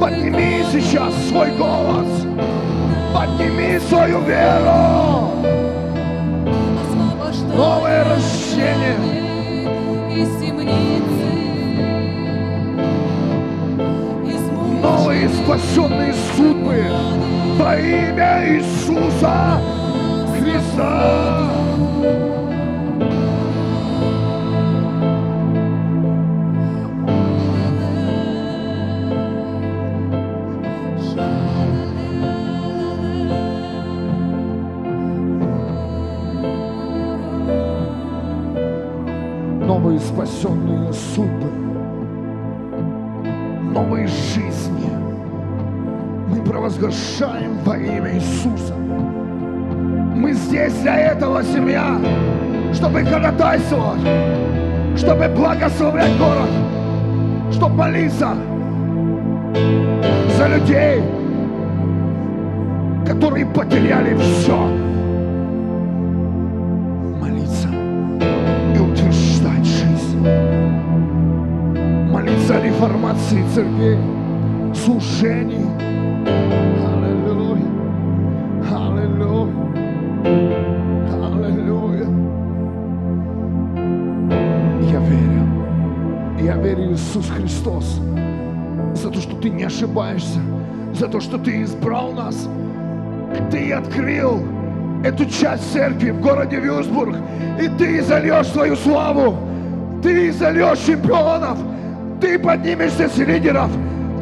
[0.00, 2.06] Подними сейчас свой голос.
[3.12, 5.32] Подними свою веру.
[7.56, 8.96] Новое рождение.
[14.82, 16.84] Новые спасенные судьбы
[17.56, 19.60] во имя Иисуса
[20.36, 21.50] Христа.
[39.66, 41.63] Новые спасенные судьбы.
[46.84, 48.74] Провозглашаем во имя Иисуса.
[48.74, 51.98] Мы здесь для этого, семья,
[52.74, 54.00] чтобы ходатайствовать,
[54.94, 56.50] чтобы благословлять город,
[57.52, 58.34] чтобы молиться
[60.36, 61.02] за людей,
[63.06, 64.56] которые потеряли все.
[67.18, 67.68] Молиться
[68.74, 70.28] и утверждать жизнь.
[72.12, 73.98] Молиться о реформации церкви,
[74.74, 75.63] служении.
[87.64, 88.00] Христос
[88.94, 90.38] за то, что Ты не ошибаешься,
[90.94, 92.48] за то, что Ты избрал нас.
[93.50, 94.42] Ты открыл
[95.02, 97.16] эту часть церкви в городе Вюрсбург,
[97.60, 99.36] и Ты зальешь свою славу,
[100.02, 101.58] Ты зальешь чемпионов,
[102.20, 103.70] Ты поднимешь здесь лидеров,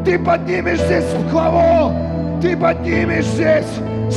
[0.04, 1.92] Ты поднимешь здесь главу,
[2.40, 3.66] Ты поднимешь здесь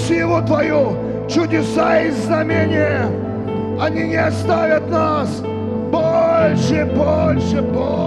[0.08, 0.94] силу Твою,
[1.28, 3.10] чудеса и знамения.
[3.82, 5.42] Они не оставят нас.
[5.92, 7.62] Больше, больше.
[7.62, 8.05] Больше.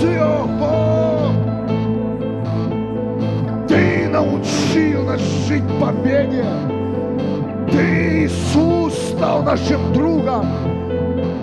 [0.00, 1.32] О,
[3.66, 6.44] Ты научил нас жить в победе.
[7.70, 10.46] Ты, Иисус, стал нашим другом.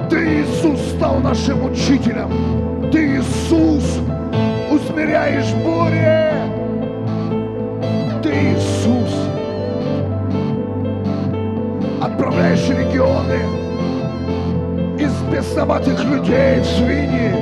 [0.10, 2.90] Ты, Иисус, стал нашим учителем.
[2.92, 4.00] Ты, Иисус,
[4.72, 6.32] усмиряешь бури.
[8.24, 9.14] Ты, Иисус,
[12.02, 13.40] отправляешь регионы
[14.98, 17.35] из бесноватых людей в свиньи.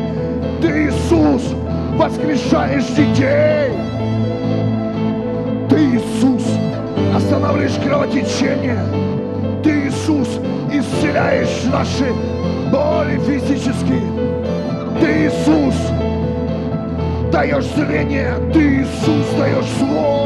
[2.13, 3.71] Воскрешаешь детей.
[5.67, 6.43] Ты, Иисус,
[7.15, 8.77] останавливаешь кровотечение.
[9.63, 10.27] Ты, Иисус,
[10.71, 12.13] исцеляешь наши
[12.71, 14.03] боли физические.
[15.01, 15.75] Ты, Иисус,
[17.31, 18.35] даешь зрение.
[18.53, 20.22] Ты, Иисус, даешь слово.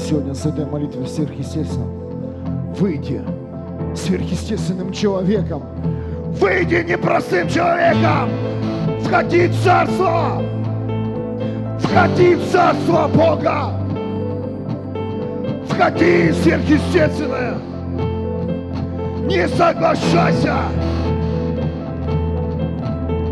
[0.00, 2.72] Сегодня с этой молитвой сверхъестественным.
[2.74, 3.22] Выйди
[3.94, 5.62] сверхъестественным человеком.
[6.40, 8.30] Выйди непростым человеком.
[9.02, 10.42] Входи в царство.
[11.80, 13.72] Входи в царство Бога.
[15.68, 17.58] Входи сверхъестественное.
[19.26, 20.56] Не соглашайся.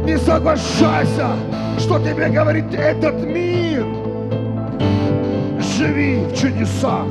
[0.05, 1.29] Не соглашайся,
[1.79, 3.85] что тебе говорит этот мир.
[5.99, 7.07] Живи в чудесах.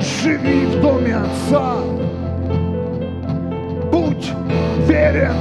[0.00, 1.74] Живи в доме Отца.
[3.90, 4.32] Будь
[4.86, 5.34] верен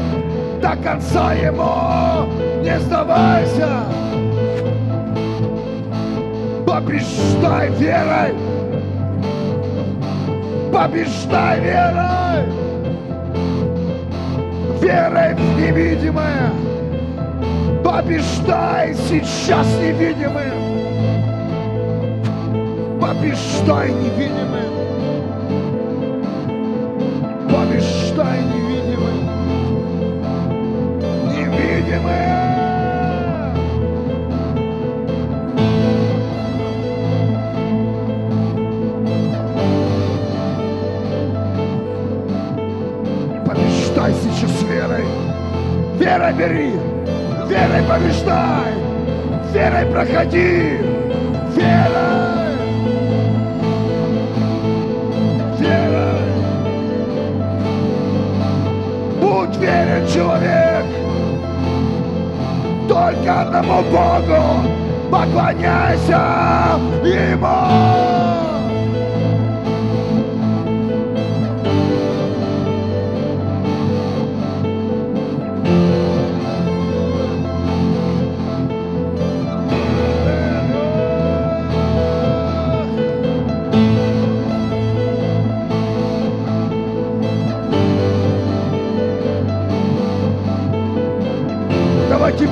[0.62, 2.28] до конца Ему.
[2.64, 3.86] Не сдавайся.
[6.68, 8.34] Побеждай верой.
[10.74, 12.44] Побеждай верой.
[14.82, 16.52] Верой в невидимое.
[17.82, 20.71] Побеждай сейчас невидимым.
[23.02, 24.72] Побеждай невидимым.
[27.50, 29.20] Побеждай невидимым.
[31.34, 32.32] Невидимым.
[43.48, 45.06] Побеждай сейчас верой.
[45.98, 46.74] Верой бери.
[47.50, 48.74] Верой побеждай.
[49.52, 51.01] Верой проходи.
[63.28, 64.42] Одному Богу
[65.12, 66.22] поклоняйся
[67.04, 68.12] Ему.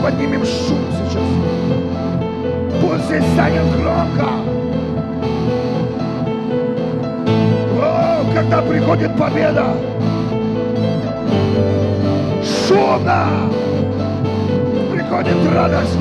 [0.01, 0.43] Поднимем
[9.29, 9.65] победа.
[12.43, 13.27] Шумно.
[14.91, 15.97] Приходит радость.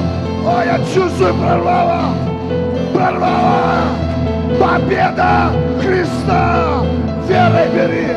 [0.47, 2.15] О, я чувствую прорвало.
[2.95, 3.83] Прорвало.
[4.59, 5.51] Победа
[5.81, 6.83] Христа.
[7.29, 8.17] Верой бери.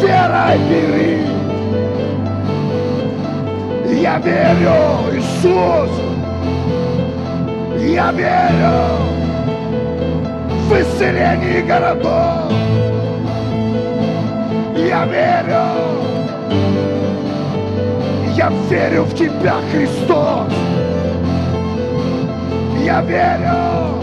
[0.00, 1.24] Верой бери.
[4.00, 5.90] Я верю, Иисус!
[7.78, 9.13] Я верю
[10.74, 12.52] в исцеление городов!
[14.76, 15.66] Я верю!
[18.36, 20.52] Я верю в Тебя, Христос!
[22.84, 24.02] Я верю!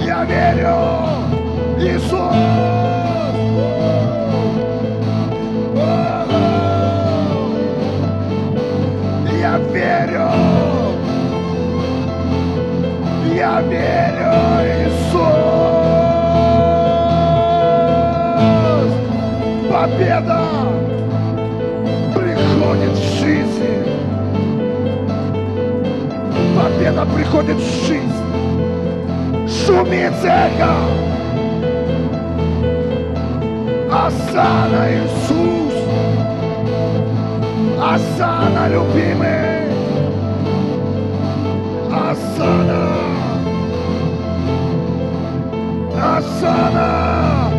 [0.00, 0.78] Я верю!
[1.78, 2.67] Иисус!
[13.38, 14.32] Я верю,
[14.66, 15.22] Иисус!
[19.70, 20.40] Победа
[22.16, 23.84] приходит в жизнь!
[26.56, 28.26] Победа приходит в жизнь!
[29.46, 30.96] Шуми, церковь!
[33.92, 35.76] Асана, Иисус!
[37.80, 39.68] Асана, любимый!
[41.92, 43.07] Асана!
[46.16, 47.50] Асана!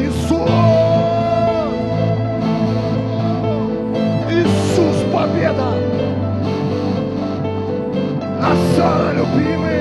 [0.00, 0.50] Иисус!
[4.30, 5.70] Иисус, победа!
[8.40, 9.75] Асана, любимый!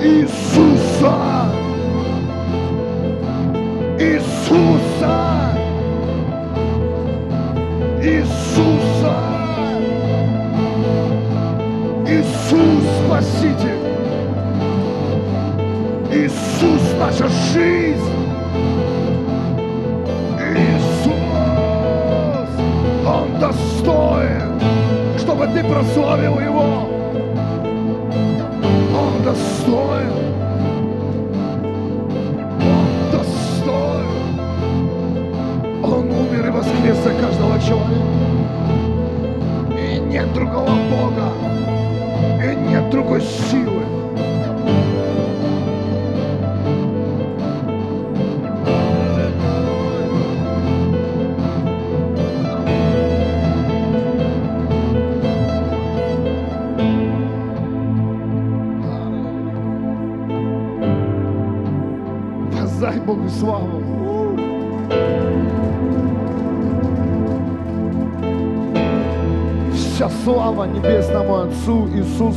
[0.00, 0.70] Иисуса.
[1.00, 1.29] Иисуса.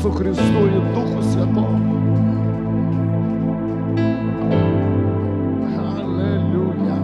[0.03, 1.77] Иисусу Христу и Духу Святому.
[5.97, 6.97] Аллилуйя.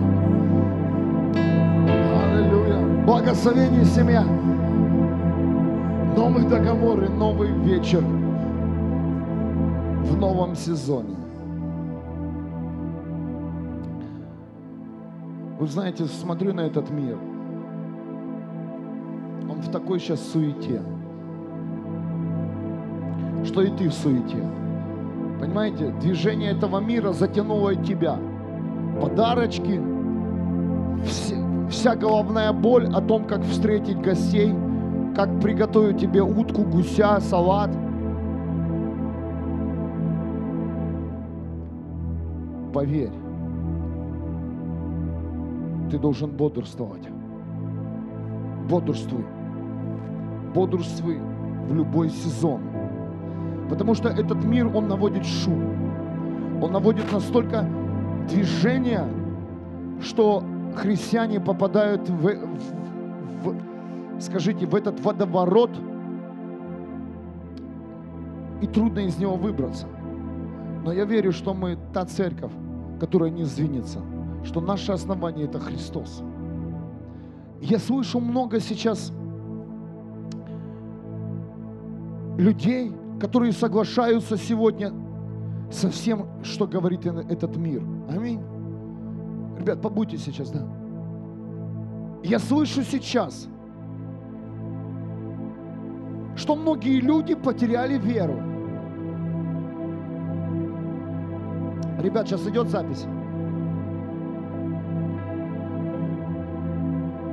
[2.23, 3.05] Аллилуйя.
[3.05, 4.23] Благословение семья.
[6.17, 8.01] Новый договор и новый вечер
[10.03, 11.15] в новом сезоне.
[15.57, 17.17] Вы знаете, смотрю на этот мир.
[19.49, 20.81] Он в такой сейчас суете.
[23.45, 24.43] Что и ты в суете.
[25.39, 28.17] Понимаете, движение этого мира затянуло и тебя.
[29.01, 29.81] Подарочки,
[31.69, 34.53] вся головная боль о том, как встретить гостей,
[35.15, 37.71] как приготовить тебе утку, гуся, салат.
[42.73, 43.11] Поверь,
[45.89, 47.07] ты должен бодрствовать.
[48.69, 49.25] Бодрствуй.
[50.53, 51.19] Бодрствуй
[51.67, 52.61] в любой сезон.
[53.69, 55.63] Потому что этот мир, он наводит шум.
[56.61, 57.65] Он наводит настолько
[58.27, 59.05] движения,
[60.01, 60.43] что
[60.75, 65.71] христиане попадают в, в- в- скажите, в этот водоворот,
[68.61, 69.87] и трудно из него выбраться.
[70.83, 72.51] Но я верю, что мы та церковь,
[72.99, 73.99] которая не сдвинется,
[74.43, 76.23] что наше основание это Христос.
[77.61, 79.13] Я слышу много сейчас
[82.37, 84.93] людей, которые соглашаются сегодня
[85.71, 87.83] со всем, что говорит этот мир.
[88.09, 88.41] Аминь.
[89.59, 90.65] Ребят, побудьте сейчас, да.
[92.23, 93.47] Я слышу сейчас,
[96.35, 98.41] что многие люди потеряли веру.
[102.01, 103.05] Ребят, сейчас идет запись.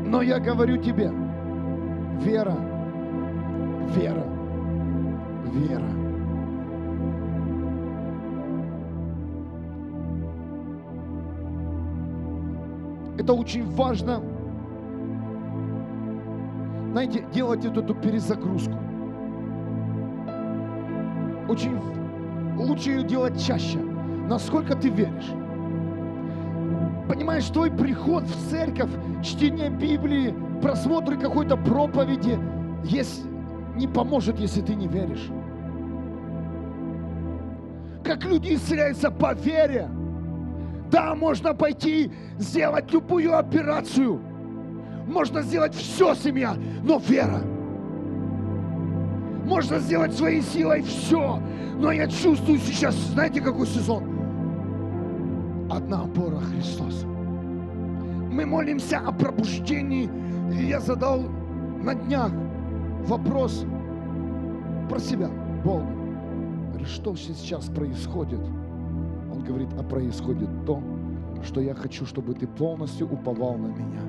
[0.04, 1.12] Но я говорю тебе,
[2.20, 2.56] вера,
[3.94, 4.35] вера,
[5.46, 5.90] вера.
[13.18, 14.20] Это очень важно,
[16.92, 18.74] знаете, делать вот эту перезагрузку.
[21.48, 21.78] Очень
[22.56, 23.78] лучше ее делать чаще.
[24.28, 25.32] Насколько ты веришь?
[27.08, 28.90] Понимаешь, твой приход в церковь,
[29.22, 32.38] чтение Библии, просмотры какой-то проповеди
[32.84, 33.24] есть,
[33.76, 35.30] не поможет, если ты не веришь.
[38.06, 39.88] Как люди исцеляются по вере.
[40.92, 44.20] Да, можно пойти сделать любую операцию.
[45.08, 46.54] Можно сделать все, семья,
[46.84, 47.42] но вера.
[49.44, 51.40] Можно сделать своей силой все.
[51.78, 54.04] Но я чувствую сейчас, знаете, какой сезон?
[55.68, 57.04] Одна опора Христос.
[58.30, 60.08] Мы молимся о пробуждении.
[60.52, 61.22] И я задал
[61.82, 62.30] на днях
[63.06, 63.64] вопрос
[64.88, 65.28] про себя
[65.64, 66.05] Богу.
[66.86, 68.40] Что сейчас происходит?
[69.32, 70.80] Он говорит, а происходит то,
[71.42, 74.00] что я хочу, чтобы ты полностью уповал на меня.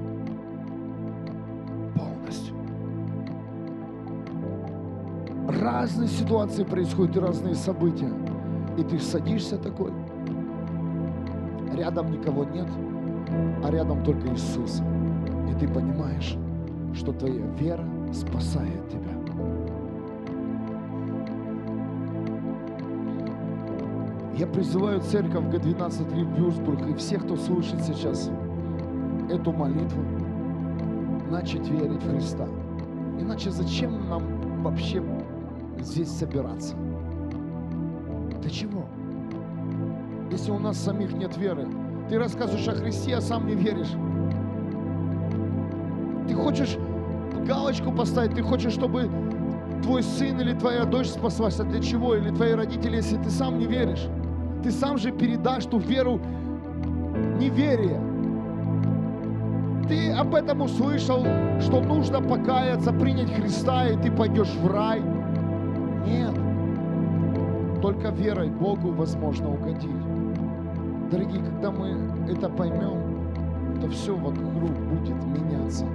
[1.96, 2.56] Полностью.
[5.62, 8.12] Разные ситуации происходят и разные события.
[8.78, 9.92] И ты садишься такой,
[11.74, 12.68] рядом никого нет,
[13.64, 14.82] а рядом только Иисус.
[15.50, 16.38] И ты понимаешь,
[16.94, 19.17] что твоя вера спасает тебя.
[24.38, 28.30] Я призываю церковь Г12 Лив Бюрсбург и всех, кто слышит сейчас
[29.32, 30.00] эту молитву,
[31.32, 32.48] начать верить в Христа.
[33.20, 35.04] Иначе зачем нам вообще
[35.80, 36.76] здесь собираться?
[38.40, 38.86] Для чего?
[40.30, 41.68] Если у нас самих нет веры,
[42.08, 43.94] ты рассказываешь о Христе, а сам не веришь.
[46.28, 46.78] Ты хочешь
[47.48, 49.10] галочку поставить, ты хочешь, чтобы
[49.82, 52.14] твой сын или твоя дочь спаслась, а для чего?
[52.14, 54.08] Или твои родители, если ты сам не веришь.
[54.64, 56.20] Ты сам же передашь ту веру
[57.40, 58.02] неверия.
[59.88, 61.26] Ты об этом услышал,
[61.62, 65.02] что нужно покаяться, принять Христа, и ты пойдешь в рай.
[66.06, 66.34] Нет.
[67.82, 69.90] Только верой Богу возможно угодить.
[71.10, 71.96] Дорогие, когда мы
[72.30, 75.86] это поймем, то все вокруг будет меняться.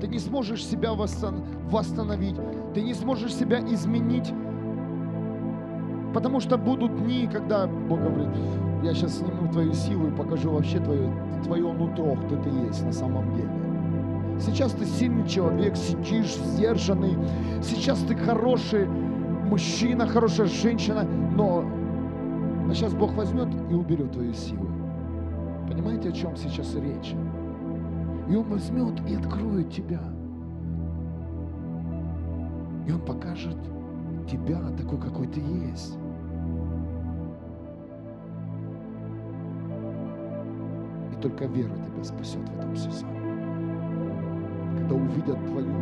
[0.00, 2.36] Ты не сможешь себя восстан- восстановить,
[2.74, 4.32] ты не сможешь себя изменить,
[6.12, 8.28] потому что будут дни, когда Бог говорит,
[8.82, 11.10] я сейчас сниму твою силу и покажу вообще твое,
[11.44, 13.50] твое нутро, кто ты есть на самом деле.
[14.40, 17.16] Сейчас ты сильный человек, сидишь сдержанный.
[17.62, 21.06] Сейчас ты хороший мужчина, хорошая женщина,
[21.36, 21.64] но
[22.68, 24.66] а сейчас Бог возьмет и уберет твою силу.
[25.68, 27.14] Понимаете, о чем сейчас речь?
[28.28, 30.00] И Он возьмет и откроет тебя.
[32.86, 33.58] И Он покажет
[34.26, 35.98] тебя такой, какой ты есть.
[41.22, 43.20] Только вера тебя спасет в этом сезоне.
[44.76, 45.72] Когда увидят твою,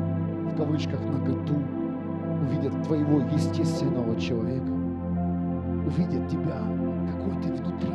[0.53, 1.55] в кавычках, наготу,
[2.43, 4.71] увидят твоего естественного человека,
[5.87, 6.61] увидят тебя,
[7.11, 7.91] какой ты внутри,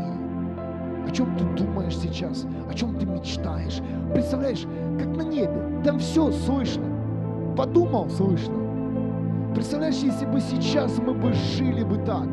[1.05, 3.79] о чем ты думаешь сейчас, о чем ты мечтаешь.
[4.13, 4.65] Представляешь,
[4.97, 6.85] как на небе, там все слышно.
[7.55, 8.55] Подумал, слышно.
[9.53, 12.27] Представляешь, если бы сейчас мы бы жили бы так.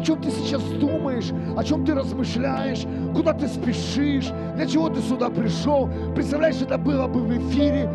[0.00, 5.02] О чем ты сейчас думаешь, о чем ты размышляешь, куда ты спешишь, для чего ты
[5.02, 5.90] сюда пришел.
[6.14, 7.86] Представляешь, это было бы в эфире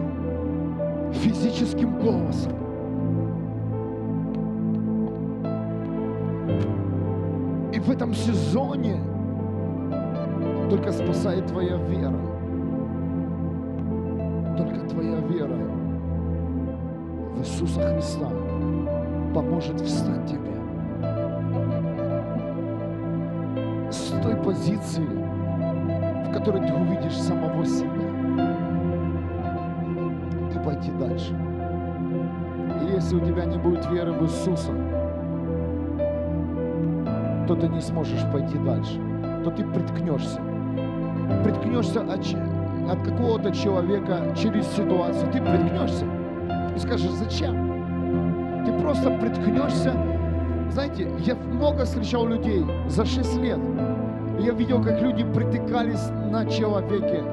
[1.14, 2.51] физическим голосом.
[7.74, 9.01] И в этом сезоне
[10.70, 12.20] только спасает твоя вера.
[14.56, 15.58] Только твоя вера
[17.34, 18.30] в Иисуса Христа
[19.34, 20.55] поможет встать тебе.
[24.46, 27.89] Позиции, в которой ты увидишь самого себя
[30.54, 31.36] и пойти дальше.
[32.80, 34.72] И если у тебя не будет веры в Иисуса,
[37.48, 39.02] то ты не сможешь пойти дальше,
[39.43, 40.39] то ты приткнешься.
[41.43, 42.20] Приткнешься от,
[42.88, 46.06] от какого-то человека через ситуацию, ты приткнешься
[46.76, 48.64] и скажешь, зачем?
[48.64, 49.91] Ты просто приткнешься.
[50.70, 53.60] Знаете, я много встречал людей за 6 лет.
[54.40, 57.24] Я видел, как люди притыкались на человеке.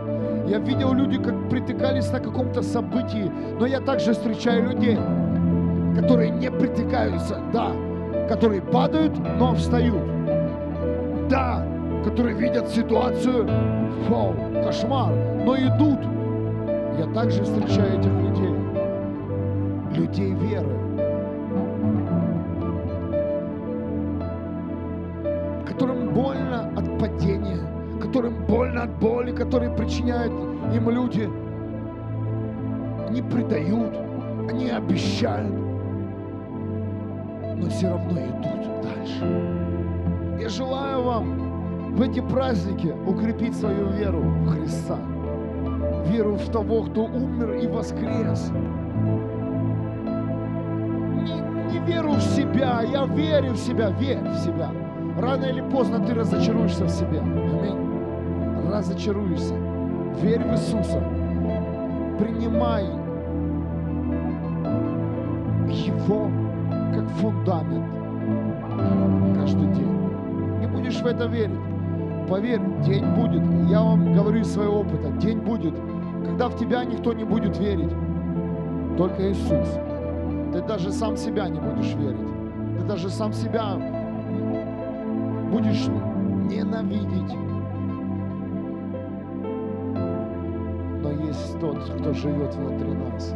[0.47, 3.31] Я видел люди, как притыкались на каком-то событии.
[3.59, 4.99] Но я также встречаю людей,
[5.97, 7.73] которые не притыкаются, да,
[8.29, 10.03] которые падают, но встают.
[11.29, 11.67] Да,
[12.05, 13.49] которые видят ситуацию,
[14.07, 14.35] фу,
[14.65, 15.13] кошмар,
[15.45, 15.99] но идут.
[16.99, 18.55] Я также встречаю этих людей,
[19.95, 20.69] людей веры,
[25.67, 26.41] которым больно
[28.83, 30.33] от боли, которые причиняют
[30.74, 31.28] им люди.
[33.09, 33.97] Они предают,
[34.51, 35.55] они обещают,
[37.57, 40.39] но все равно идут дальше.
[40.41, 44.99] Я желаю вам в эти праздники укрепить свою веру в Христа,
[46.07, 48.51] веру в того, кто умер и воскрес.
[51.20, 54.70] Не, не веру в себя, я верю в себя, верь в себя.
[55.18, 57.20] Рано или поздно ты разочаруешься в себе.
[57.20, 57.82] Аминь.
[58.73, 59.55] Разочаруешься.
[60.23, 61.03] Верь в Иисуса.
[62.18, 62.85] Принимай
[65.68, 66.31] Его
[66.95, 67.85] как фундамент
[69.37, 69.93] каждый день.
[70.61, 71.59] Не будешь в это верить.
[72.31, 73.43] Поверь, день будет.
[73.68, 75.11] Я вам говорю из своего опыта.
[75.20, 75.75] День будет,
[76.25, 77.93] когда в тебя никто не будет верить.
[78.97, 79.68] Только Иисус.
[80.55, 82.79] Ты даже сам себя не будешь верить.
[82.79, 83.77] Ты даже сам себя
[85.51, 85.89] будешь
[86.49, 87.52] ненавидеть.
[91.33, 93.35] Есть тот, кто живет внутри нас.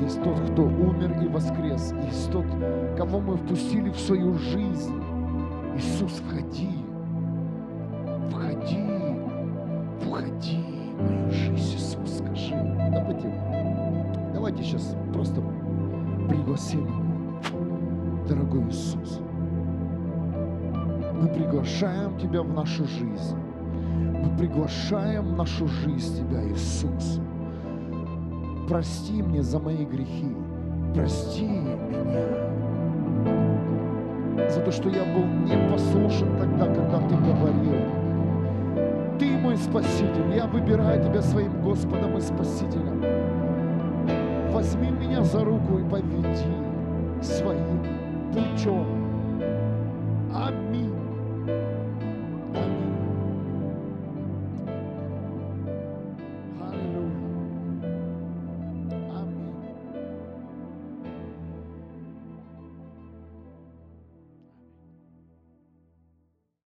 [0.00, 1.92] Есть тот, кто умер и воскрес.
[2.04, 2.44] Есть тот,
[2.96, 5.02] кого мы впустили в свою жизнь.
[5.76, 6.70] Иисус, входи.
[8.30, 8.84] Входи.
[10.00, 10.60] Входи
[10.98, 12.54] в мою жизнь, Иисус, скажи.
[12.92, 13.34] Давайте,
[14.32, 15.42] давайте сейчас просто
[16.28, 17.06] пригласим его.
[18.28, 19.20] Дорогой Иисус,
[21.20, 23.36] мы приглашаем Тебя в нашу жизнь.
[24.38, 27.20] Приглашаем в нашу жизнь Тебя, Иисус.
[28.68, 30.36] Прости мне за мои грехи.
[30.94, 32.46] Прости меня
[34.50, 37.80] за то, что я был непослушен тогда, когда Ты говорил.
[39.18, 43.02] Ты мой Спаситель, я выбираю Тебя своим Господом и Спасителем.
[44.52, 46.52] Возьми меня за руку и поведи
[47.22, 47.82] своим
[48.32, 48.86] путем.
[50.34, 50.95] Аминь.